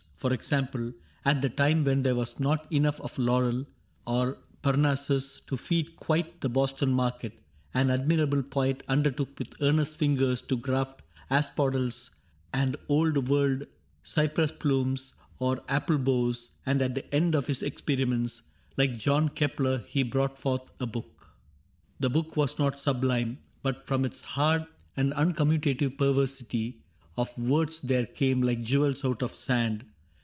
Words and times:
For 0.21 0.33
example:— 0.33 0.93
"At 1.25 1.41
the 1.41 1.49
time 1.49 1.83
when 1.83 2.03
there 2.03 2.13
was 2.13 2.39
not 2.39 2.71
enough 2.71 3.01
of 3.01 3.17
laurel 3.17 3.65
On 4.05 4.35
Parnassus 4.61 5.41
to 5.47 5.57
feed 5.57 5.95
quite 5.95 6.41
the 6.41 6.47
Boston 6.49 6.91
market. 6.91 7.33
An 7.73 7.89
admirable 7.89 8.43
poet 8.43 8.83
undertook 8.87 9.39
With 9.39 9.55
earnest 9.61 9.95
fingers 9.97 10.43
to 10.43 10.57
graft 10.57 11.01
asphodels 11.31 12.11
And 12.53 12.77
old 12.87 13.29
world 13.29 13.63
cypress 14.03 14.51
plumes 14.51 15.15
on 15.39 15.59
apple 15.67 15.97
boughs; 15.97 16.51
And 16.67 16.83
at 16.83 16.93
the 16.93 17.15
end 17.15 17.33
of 17.33 17.47
his 17.47 17.63
experiments, 17.63 18.43
Like 18.77 19.03
Johann 19.03 19.27
Kepler, 19.29 19.79
he 19.87 20.03
brought 20.03 20.37
forth 20.37 20.69
a 20.79 20.85
book. 20.85 21.29
The 21.99 22.11
book 22.11 22.37
was 22.37 22.59
not 22.59 22.77
sublime, 22.77 23.39
but 23.63 23.87
from 23.87 24.05
its 24.05 24.21
hard 24.21 24.67
And 24.95 25.13
uncommutative 25.13 25.97
perversity 25.97 26.83
Of 27.17 27.35
words 27.39 27.81
there 27.81 28.05
came, 28.05 28.43
like 28.43 28.61
jewels 28.61 29.03
out 29.03 29.23
of 29.23 29.33
sand. 29.33 29.83